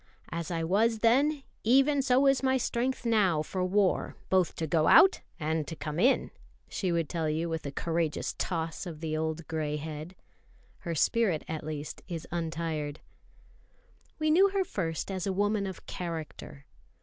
[0.31, 4.87] "As I was then, even so is my strength now for war, both to go
[4.87, 6.31] out and to come in,"
[6.67, 10.15] she would tell you with a courageous toss of the old grey head.
[10.79, 12.99] Her spirit at least is untired.
[14.17, 16.65] We knew her first as a woman of character.